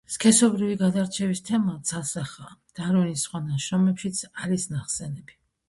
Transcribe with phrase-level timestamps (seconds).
[0.13, 5.41] სქესობრივი გადარჩევის თემა, ცალსახაა, დარვინის სხვა ნაშრომებშიც არის ნახსენები.